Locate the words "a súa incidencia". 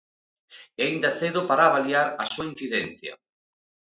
2.21-3.13